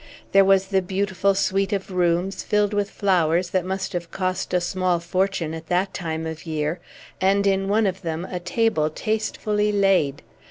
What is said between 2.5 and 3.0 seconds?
with